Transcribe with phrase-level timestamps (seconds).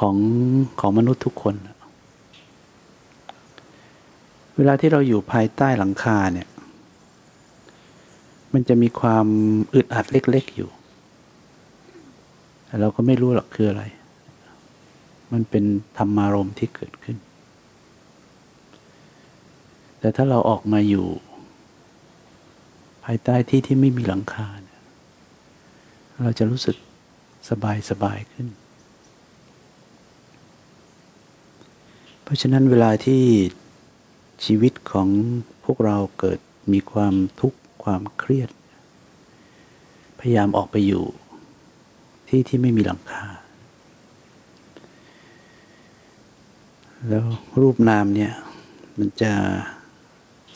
[0.00, 0.16] ของ
[0.80, 1.54] ของมนุษย์ทุกคน
[4.56, 6.48] เวลาที่เราอยู่ภายใต้หลังคาเนี่ย
[8.52, 9.26] มันจะมีความ
[9.74, 10.70] อึดอัดเล็กๆอยู่
[12.66, 13.84] แต่เราก็ไม่รู้หรอกคืออะไร
[15.32, 15.64] มันเป็น
[15.98, 17.16] ธรรมารมที่เกิดขึ้น
[19.98, 21.06] แต่ถ้าเราออกมาอยู่
[23.04, 26.76] ภายใต้ที่ที่ไม่มีหลังคาเเราจะรู้สึก
[27.50, 28.46] สบายสบายขึ้น
[32.19, 33.22] เพ ราะฉะนั้นเวลาที่
[34.44, 35.08] ชีวิตของ
[35.64, 36.38] พวกเราเกิด
[36.72, 38.50] มีความทุกข์ความเครียด
[40.18, 41.04] พยายามออกไปอยู่
[42.28, 43.24] ที่ที่ไม่มีหลังคา
[47.08, 47.24] แล้ว
[47.60, 48.32] รูปนามเนี่ย
[48.98, 49.32] มันจะ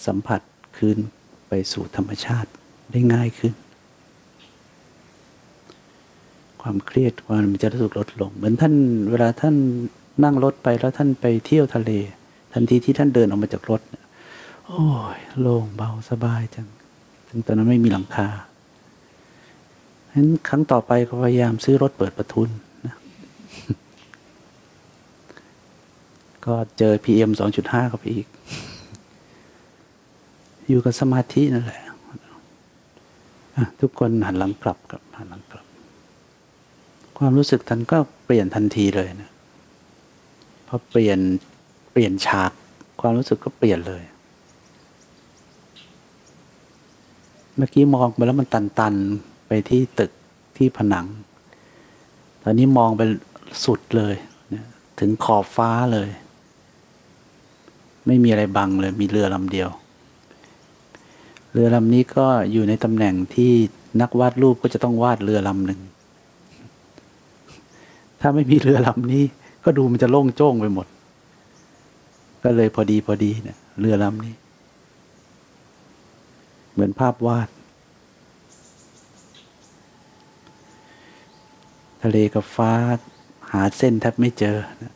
[0.06, 0.41] สัมผัส
[0.77, 0.98] คืน
[1.48, 2.50] ไปสู่ธรรมชาติ
[2.92, 3.55] ได้ง่ายขึ้น
[6.62, 8.75] ความเครียดความมันจะรู้สึกลดลง เหมือนท่าน
[9.11, 9.56] เวลาท่าน
[10.23, 11.91] นั่งรถไปแล้วท่านไปเที่ยวทะเล
[12.53, 13.81] ทันทีที่ท่านเดินออกมาจากรถ
[14.67, 14.83] โอ้
[15.17, 16.67] ยโล่งเบาสบายจัง
[17.29, 18.28] ถึงตอนนั้นไม่มีหลังคา
[20.11, 22.49] ฉะนั้นครั้งต่อไปก็พยายามซื้อรถเปิดประทุน
[22.87, 22.97] นะ
[26.47, 27.31] ก็เจอ PM
[27.61, 28.27] 2.5เข้าไปอีก
[30.69, 31.83] อยู่กับสมาธินั่นแหละ
[33.81, 35.67] ทุกคนหันหลังกลับกับหันหลังกลับ
[37.19, 39.31] ความรู้สึกท่านก็เปลี่ยนทันทีเลยนะ
[40.75, 41.19] อเปลี่ยน
[41.93, 42.53] เปลี่ยนฉาก
[43.01, 44.03] ความรู้สึกก็เปลี่ยนเลย
[47.57, 50.12] เมื่อกี้มองไปแล้วมันตันๆ ไปที่ตึก
[50.57, 51.07] ที่ผนัง
[52.43, 53.03] ตอนนี้มองไป
[53.65, 54.15] สุดเลย
[54.99, 56.09] ถึงขอบฟ้าเลย
[58.06, 59.69] ไม่มีอะไรบังเลย มีเรือลำเดียว
[61.53, 63.53] เรือลำนี้ก็อยู่ในตำแหน่งที่
[64.01, 65.81] นักวาดรูปก็จะต้องวาดเรือลำหนึ่ง
[68.21, 69.25] ถ้าไม่มีเรือลำนี้
[69.64, 70.86] ก็ดูมันจะโล่งโจ้งไปหมด
[72.42, 74.34] ก็เลยพอดีพอดีเนี่ยเรือลำนี้
[76.72, 77.48] เหมือนภาพวาด
[82.02, 82.72] ทะเลกับฟ้า
[83.52, 84.94] หาเส้นแทบไม่เจอนะ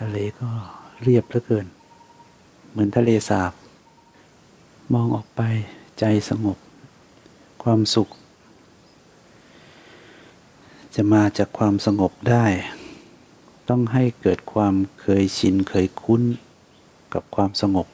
[0.00, 0.48] ทะเลก็
[1.02, 1.66] เรียบเหลือเกิน
[2.70, 3.52] เหมือนทะเลสาบ
[4.92, 5.40] มองออกไป
[5.98, 6.58] ใจสงบ
[7.62, 8.08] ความสุข
[10.94, 12.46] จะมาจากความสงบได้
[13.68, 16.22] ต้องให้เกิดความเคยชินเคยคุ้น
[17.14, 17.86] กับความสงบ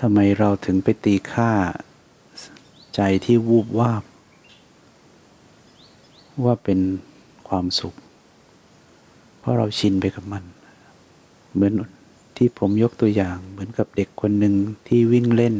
[0.00, 1.50] ทำไมเราถึงไปตีค่า
[2.94, 4.04] ใจที่วูบวาบ
[6.44, 6.80] ว่าเป็น
[7.48, 7.94] ความสุข
[9.38, 10.44] เพราะเราชินไปกับมัน
[11.52, 11.72] เหมือน
[12.36, 14.54] ที่ผมยกตัวอย่างเหมือนกับเด็กคนหนึ่ง
[14.88, 15.56] ที่วิ่งเล่น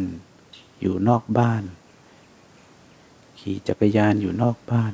[0.81, 1.62] อยู่นอกบ้าน
[3.40, 4.92] ขี่จักรยานอยู่นอกบ้าน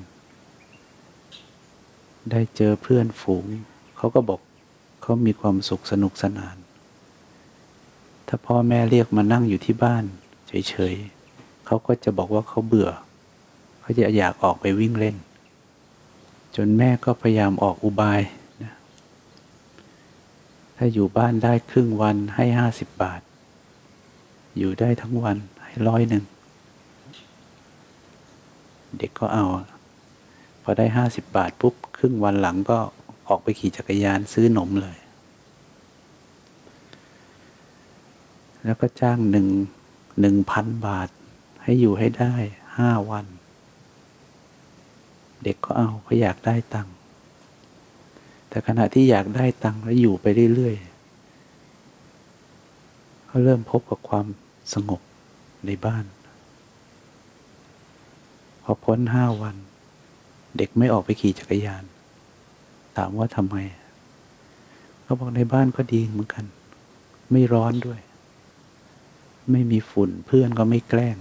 [2.30, 3.46] ได้เจอเพื่อนฝูง
[3.96, 4.40] เขาก็บอก
[5.02, 6.56] เขามีความสุขสนุกสนาน
[8.28, 10.04] ถ้าพ่อแม่เรียกมานั่งอยู่ที่บ้าน
[10.48, 12.90] เฉยๆเขาก็จะบอกว่าเขาเบื่อ
[13.80, 15.16] เขาจะอยากออกไปวิ่งเล่น
[16.56, 18.20] จนแม่ก็พยายามออกอุบาย
[18.62, 18.72] นะ
[20.76, 23.20] ถ้าอยู่บ้านได้ครึ่งวันให้ห้าสิบบาท
[24.58, 26.24] อยู่ได้ทั้งวันให้ร้อยหนึ่ง
[28.98, 29.46] เด็กก็เอา
[30.62, 32.78] พอได้ห้าสิบบาทปุ๊บครึ่งวันหลังก็
[33.28, 34.98] ออกไปขี่จักรยานซื้อนมเลย
[38.64, 39.48] แล้วก็จ้างหนึ่ง
[40.20, 41.08] หนึ่งพันบาท
[41.62, 42.34] ให้อยู่ให้ได้
[42.76, 43.26] ห้าวัน
[45.44, 46.94] เด็กก็เอาเขาอยากได้ตังค์
[48.48, 54.26] แต่ขณะที่อยากได้ตังค์แล้วอยู่ไปเรื่อยๆเขาเริ่มพบกับความ
[54.74, 55.00] สงบ
[55.66, 56.04] ในบ้าน
[58.68, 59.56] พอพ้นห้าวัน
[60.56, 61.84] เด็กไม่ออกไปขี่จักรยาน
[62.96, 63.56] ถามว่าทำไม
[65.02, 66.44] เขาบอกในบ้านก็ดีเหมือนกัน
[67.32, 68.00] ไม่ร้อนด้วย
[69.50, 71.16] ไม่มีฝุ่นเพื่อนก็ไม่แกล้ง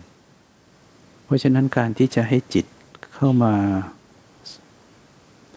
[1.23, 2.65] เพราะฉะนั้นการที่จะให้จิต
[3.15, 3.53] เข้ามา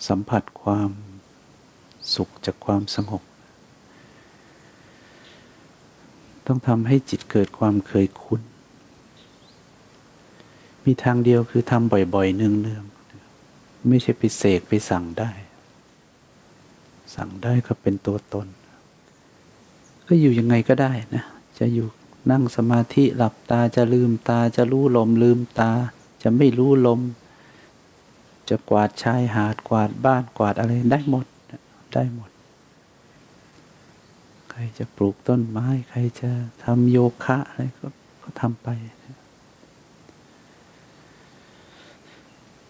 [0.08, 0.90] สัมผัสความ
[2.14, 3.22] สุขจากความสงบ
[6.46, 8.42] ต้องทำให้จิตเกิดความเคยคุ้น
[10.88, 15.30] มีทางเดียวคือทำบ่อยๆเนืองๆไม่ใช่ไปเสกไปสั่งได้
[17.14, 18.46] สั่งได้ก็เป็นตัวตน
[20.06, 21.24] ก็อยู่ยังไงก็ได้นะ
[21.58, 21.86] จะอยู่
[22.30, 25.72] นั่งสมาธิหลับตาจะลืมตาจะรู้ลมลืมตา
[26.22, 27.00] จะไม่รู้ลม
[28.48, 31.26] จะกวาดชายหาดกวาดบ้านกวาดอะไรได้หมด
[31.94, 32.30] ได้หมด
[34.50, 36.30] ใครจะปลูกต้นไม้ ใครจะ
[36.64, 37.86] ทำโยคะอะไรก็
[38.22, 38.68] ก็ทำไป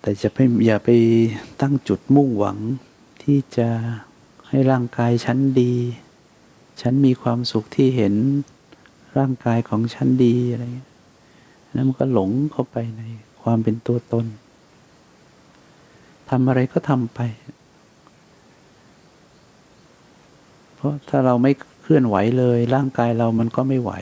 [0.09, 0.91] แต่จะไม่อย่าไป
[1.63, 2.59] ตั้งจุดมุ่งหวัง
[3.23, 3.69] ที่จะ
[4.49, 5.75] ให้ร่างกายฉันดี
[6.81, 8.15] ฉันมีความสุขที่เห็น
[9.19, 10.65] ร่างกายของฉันดีอะไร
[11.75, 13.03] นั้นมันก็หลงเข้าไปใน
[13.43, 14.27] ความเป็นตัวตน
[16.31, 17.21] ทำอะไรก็ทำไป
[20.75, 21.53] เพราะถ้าเราไม่
[21.83, 23.93] เคลื่อนไหวเลย ร่างกายเรามันก็ไม่ไหว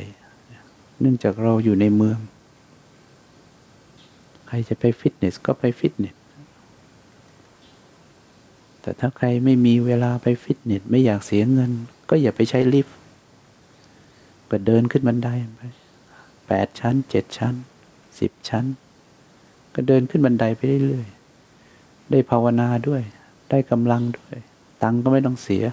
[1.00, 2.19] เนื่องจากเราอยู่ในเมือง
[4.48, 6.16] ใครจะไปฟิตเนสก็ไปฟิตเนส
[8.81, 11.70] แต่ถ้าใครไม่มีเวลาไปฟิตเนส ไม่อยากเสียเงิน
[12.10, 12.96] ก็อย่าไปใช้ลิฟต์
[14.50, 15.62] ก็เดินขึ้นบันไดไป
[16.48, 17.54] แปดชั้นเจ็ดชั้น
[18.20, 18.64] สิบชั้น
[19.75, 23.02] ก็เดินขึ้นบันไดไปเรื่อยๆ ได้ภาวนาด้วย
[23.50, 24.37] ได้กำลังด้วย
[24.82, 25.64] ตังก็ไม่ต้องเสีย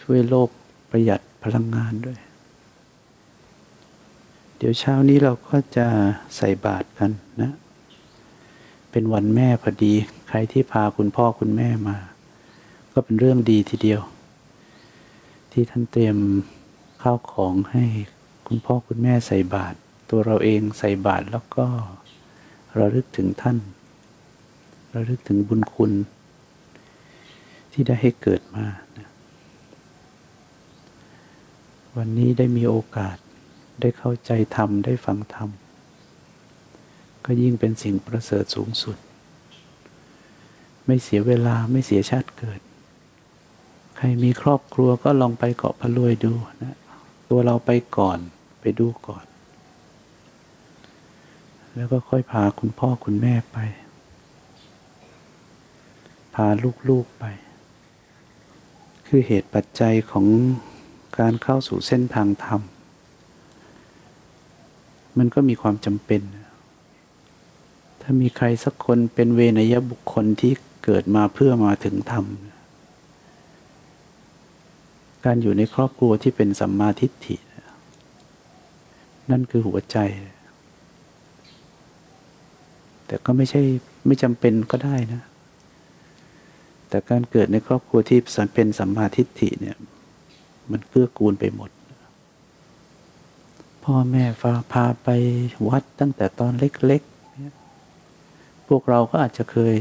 [0.00, 0.48] ช่วยโลก
[0.90, 2.18] ประหยัดพลังงานด้วย
[4.56, 5.86] เดี๋ยวเช้านี้เราก็จะ
[6.36, 7.10] ใส่บาตรกัน
[7.40, 7.52] นะ
[8.90, 9.94] เป็นวันแม่พอดี
[10.28, 11.96] ใครที่พาคุณพ่อคุณแม่มา
[12.92, 14.00] ก็เป็นเรื่องดีทีเดียว
[15.52, 16.16] ที่ท่านเตรียม
[17.02, 17.84] ข้าวของให้
[18.46, 19.76] คุณพ่อคุณแม่ใส่บาตร
[20.10, 21.66] ตัวเราเองใส่บาตรแล้วก็
[22.78, 23.58] ระลึกถึงท่าน
[24.94, 25.92] ระลึกถึงบุญคุณ
[27.72, 28.66] ที่ได้ให้เกิดมา
[28.98, 29.08] นะ
[31.96, 33.16] วันนี้ได้มีโอกาส
[33.80, 35.48] ได้เข้าใจธรรม ได้ฟังธรรม
[37.24, 38.96] ก็ยิ่งเป็นสิ่งประเสริฐสูงสุด
[40.86, 42.60] ไม่เสียเวลาไม่เสียชาติเกิด
[43.96, 46.32] ใครมีครอบครัวก็ลองไปเกาะพะรวยดู
[46.62, 46.76] นะ
[47.30, 48.18] ตัวเราไปก่อน
[48.60, 49.24] ไปดูก่อน
[51.74, 53.58] แล้วก็ค่อยพาคุณพ่อคุณแม่ไป
[56.34, 56.46] พา
[56.88, 57.24] ลูกๆไป
[59.06, 60.26] คือเหตุปัจจัยของ
[61.18, 62.60] การเข้าสู่เส้นทางธรรม
[65.18, 66.22] มันก็มีความจำเป็น
[68.00, 70.52] ถ้ามีใครสักคนเป็นเวนยบุคคลที่
[70.84, 72.24] เกิดมาเพื่อมาถึงธรรม
[75.24, 77.36] การอยู่ในครอบครัวที่เป็นสัมมาทิฏฐิ
[79.30, 79.98] นั่นคือหัวใจ
[83.06, 83.62] แต่ก็ไม่ใช่
[84.06, 85.22] ไม่จำเป็นก็ได้นะ
[86.88, 88.18] แต่การเกิดในครอบครัวที่
[88.54, 89.76] เป็นสัมมาทิฏฐิเนี่ย
[90.70, 91.70] มันเกื้อกูลไปหมด
[93.84, 95.08] พ่อแม่พาพาไป
[95.68, 99.76] วัดตั้งแต่ตอนเล็กๆ พวกเราก็อาจจะเคย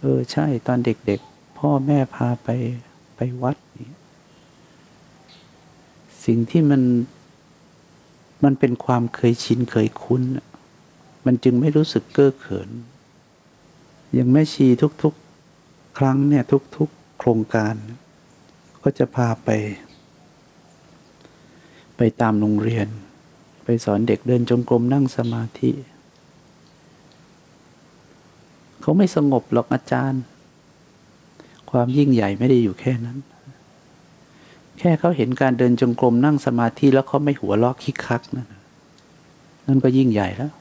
[0.00, 2.48] เออใช่ตอนเด็กๆ พ่อแม่พาไป
[3.16, 3.56] ไปวัด
[6.24, 6.82] สิ่งที่มัน
[8.44, 10.22] มันเป็นความเคยชินเคยคุ้น
[11.26, 12.70] มันจึงไม่รู้สึกเก้อเขิน
[14.12, 14.66] อย่างแม่ชี
[15.02, 16.44] ทุกๆ ครั้งเนี่ย
[16.76, 17.74] ทุกๆ โครงการ
[18.82, 19.48] ก็จะพาไป
[22.02, 22.88] ไปตามโรงเรียน
[23.64, 25.70] ไปสอนเด็กเดินจงกรมนั่งสมาธิ
[28.80, 30.22] เขาไม่สงบหรอกอาจารย์
[31.70, 33.18] ความยิ่งใหญ่ไม่ได้อยู่แค่นั้น
[34.78, 38.48] แค่เขาเห็นการเดินจงกรมนั่งสมาธิแล้วเขาไม่หัวลอกคิกคักนั่น
[39.66, 40.52] นั่นก็ยิ่งใหญ่แล้ว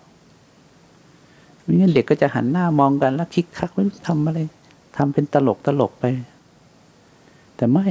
[1.62, 4.39] ไม่งั้นเด็กก็จะหันหน้ามองกันแล้วคิกคักไม่รู้ทำอะไร
[4.98, 6.05] ทำเป็นตลกตลกไป
[7.58, 7.88] แต่ไม่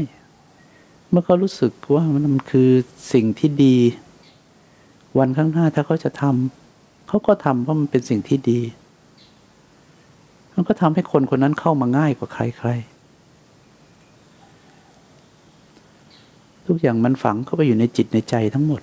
[1.10, 2.02] เมื่อเขารู้สึกว่า
[2.34, 2.70] มันคือ
[3.12, 3.76] สิ่งที่ดี
[5.18, 8.60] วันข้างหน้าถ้าเขาจะทำเขาก็ทำเพราะมันเป็นสิ่งที่ดี
[10.54, 12.82] มันก็ทำให้คนคนนั้นเข้ามาง่ายกว่าใคร ๆ
[16.66, 18.82] ทุกอย่างมันฝังเข้าไปอยู่ในจิตในใจทั้งหมด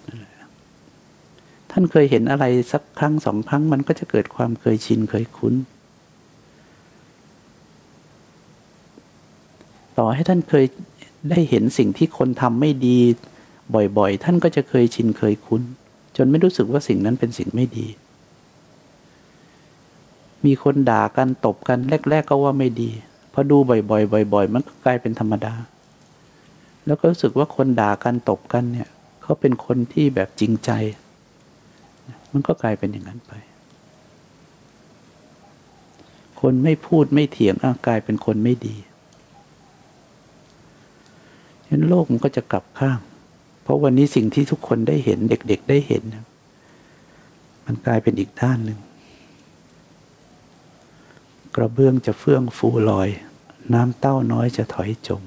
[1.71, 5.55] ท่านเคยเห็นอะไรสักครั้งสองครั้ง มันก็จะเกิดความเคยชินเคยคุ้น
[9.97, 10.65] ต่อให้ท่านเคย
[11.29, 12.99] ได้เห็นสิ่งที่คนทำไม่ดี
[13.97, 15.61] บ่อยๆ ท่านก็จะเคยชินเคยคุ้น
[16.17, 17.87] จนไม่รู้สึกว่าสิ่งนั้นเป็นสิ่งไม่ดี
[20.45, 21.79] มีคนด่ากันตบกัน
[22.09, 22.91] แรก ๆ ก็ว่าไม่ดี
[23.33, 25.53] พอดูบ่อยๆบ่อย ๆ มันก็กลายเป็นธรรมดา
[26.85, 28.87] แล้วก็รู้สึกว่าคนด่ากันตบกันเนี่ย
[29.21, 30.69] เขาเป็นคนที่แบบจริงใจ
[32.31, 33.33] มันก็กลายเป็นอย่างนั้นไป
[36.41, 37.55] คนไม่พูดไม่เถียง
[37.87, 38.75] กลายเป็นคนไม่ดี
[41.67, 42.99] เห็นโลกมันก็จะกลับข้าง
[43.63, 46.03] เพราะวันนี้สิ่งที่ทุกคนได้เห็นเด็กๆได้เห็น
[47.65, 48.79] มันกลายเป็นอีกด้านหนึ่ง
[51.55, 53.09] กระเบื้องจะเฟื่องฟูลอย
[53.73, 55.21] น้ำเต้าน้อยจะถอยจม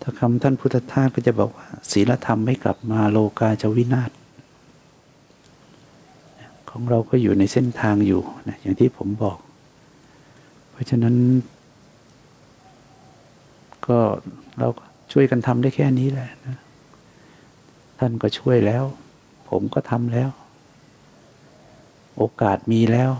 [0.00, 4.10] ถ้าคำท่านพุทธทาสก็จะบอกว่าศีลธรรมไม่กลับมาโลกาจะวินาศ
[6.70, 9.38] ของเราก็อยู่ในเส้นทางอยู่นะอย่างที่ผมบอก
[10.70, 11.14] เพราะฉะนั้น
[13.86, 13.98] ก็
[14.58, 14.68] เรา
[15.12, 16.58] ช่วยกันทำได้แค่นี้แหละนะ
[17.98, 18.84] ท่านก็ช่วยแล้ว
[19.48, 20.30] ผมก็ทำแล้ว
[22.16, 23.10] โอกาสมีแล้ว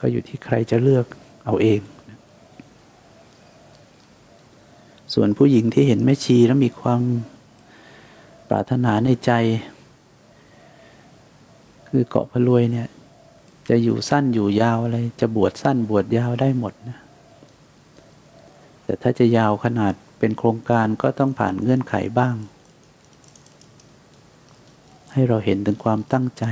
[0.00, 1.06] ก็อยู่ที่ใครจะเลือก
[1.44, 1.80] เอาเอง
[5.14, 7.00] ส่วนผู้หญิงที่เห็นแม่ชีแล้วมีความ
[8.48, 9.32] ปรารถนาในใจ
[11.88, 12.88] คือเกาะพะรวยเนี่ย
[13.68, 16.98] จะอยู่สั้นอยู่ยาวอะไร จะบวชสั้นบวชยาวได้หมดนะ
[18.86, 22.34] แต่ถ้าจะยาวขนาดเป็นโครงการก็ต้องผ่านเงื่อนไขบ้าง
[25.12, 26.44] ให้เราเห็นถึงความตั้งใจ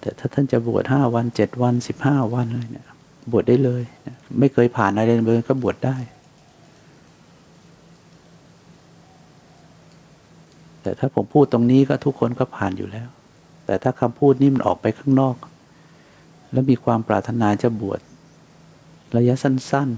[0.00, 2.86] แต่ถ้าท่านจะบวชห้าวันเจ็ดวันสิบห้าวันอะไรเนี่ย
[3.32, 3.82] บวชได้เลย
[4.40, 5.96] ไม่เคยผ่านอะไรเลยก็บวชได้
[10.82, 13.08] แต่ถ้าผมพูดตรงนี้ก็ทุกคนก็ผ่านอยู่แล้ว
[13.66, 15.36] แต่ถ้าคำพูดนี่มันออกไปข้างนอก
[16.52, 18.00] แล้วมีความปรารถนาจะบวช
[19.16, 19.90] ระยะสั้น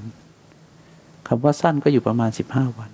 [0.60, 2.90] ๆคำว่าสั้นก็อยู่ประมาณสิบห้าวัน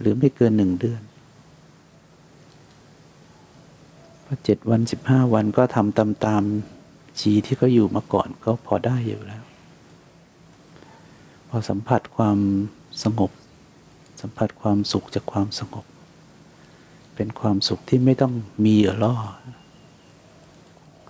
[0.00, 1.02] หรือไม่เกินหนึ่งเดือน
[4.24, 6.42] พอเจ็ดวันสิบห้าวันก็ทำตามตาม
[7.20, 9.44] ชีที่เขาอยู่มาก่อนก็พอได้อยู่แล้ว
[11.48, 12.38] พอสัมผัสความ
[13.02, 13.30] สงบ
[14.20, 15.84] สัมผัสความสุขจากความสงบ
[17.14, 19.16] เป็นความสุขที่ไม่ต้องมีเอล่อ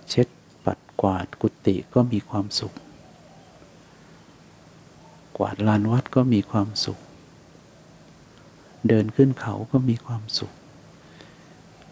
[0.09, 0.27] เช็ด
[0.65, 2.73] ปัดกวาดกุฏิก็มีความสุข
[5.41, 6.99] วาดลานวัดก็มีความสุข
[8.87, 10.51] เดินขึ้นเขาก็มีความสุข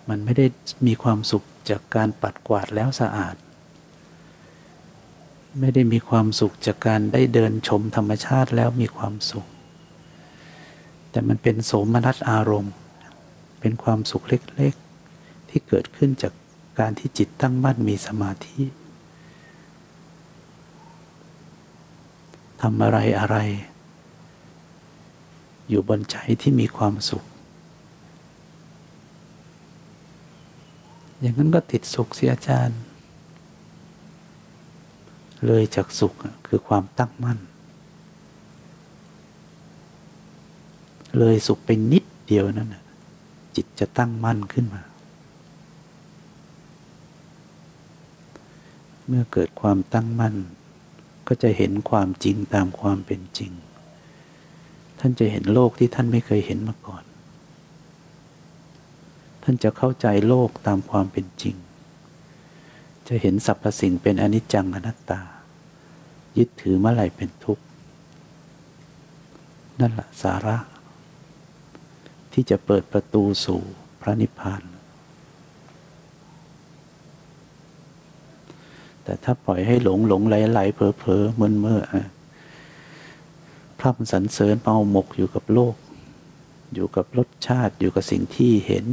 [0.09, 0.45] มันไม่ได้
[0.87, 3.35] มีความสุขจากการปัดกวาดแล้วสะอาด
[5.59, 9.45] ไม่ได้มีความสุขจากการได้เดินชมธรรมชาติแล้วมีความสุข
[11.11, 12.73] แต่มันเป็นโสมนัสอารมณ์
[13.59, 16.33] เป็นความสุขเล็กๆ ที่เกิดขึ้นจาก
[16.79, 18.61] การที่จิตตั้งมั่นมีสมาธิ
[22.61, 23.37] ทำอะไรอะไร
[25.69, 27.23] อยู่บนใจที่มีความสุข
[31.19, 32.79] อย่างนั้นก็ติดสุขเสียอาจารย์
[35.45, 36.13] เลยจากสุข
[36.47, 37.39] คือความตั้งมั่น
[41.17, 42.75] เลยสุขไปนิดเดียวนั่น
[43.55, 44.81] จิตจะตั้งมั่นขึ้นมา
[49.07, 50.35] เมื่อเกิดความตั้งมั่น
[51.27, 53.51] ก็จะเห็นความจริงตามความเป็นจริง
[54.99, 57.03] ท่านจะเห็นโลกที่ท่านไม่เคยเห็นมาก่อน
[59.43, 61.55] ท่านจะเข้าใจโลกตามความเป็นจริง
[63.07, 65.21] จะเห็นสรรพสิ่งเป็นอนิจจังอนัตตา
[66.37, 67.63] ยึดถือเมื่อไหร่เป็นทุกข์
[69.79, 70.57] นั่นแหละสาระ
[72.33, 73.61] ที่จะเปิดประตูสู่
[74.01, 74.63] พระนิพพาน
[79.07, 81.81] แต่ถ้าปล่อยให้หลงหลงไหลไหลเผลอเผลอเมื่อเมื่อ
[83.79, 85.75] พร่ำสรรเสริญเมาหมกอยู่กับโลก
[86.73, 88.85] อยู่กับรสชาติอยู่กับสิ่งที่เห็น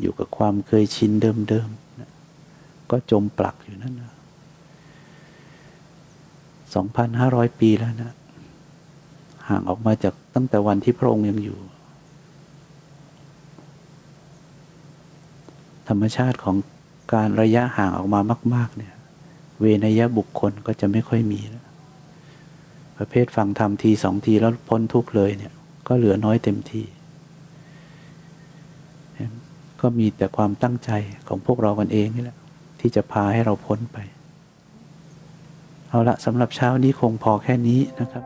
[0.00, 4.12] อยู่กับความเคยชินเดิมๆก็จมปลักอยู่นั่นนะ
[6.74, 8.12] สองพันห้าร้อยปีแล้วนะ
[9.48, 11.58] ห่างออกมาจากตั้งแต่วันที่พระองค์ยังอยู่
[15.88, 16.56] ธรรมชาติของ
[17.14, 18.20] การระยะห่างออกมา
[18.54, 18.94] มาก ๆ เนี่ย
[19.60, 21.64] เวนยบุคคลก็จะไม่ค่อยมีแล้ว
[22.98, 25.52] ประเภทฟังธรรมทีสองทีแล้วพ้นทุกข์เลยเนี่ย
[25.88, 26.82] ก็เหลือน้อยเต็มที
[29.80, 30.90] ก็มีแต่ความตั้งใจ
[31.28, 32.38] ของพวกเรากันเองนี่แหละ
[32.80, 33.98] ที่จะพาให้เราพ้นไป
[35.88, 38.24] เอาละสำหรับเช้านี้คงพอแค่นี้นะครับ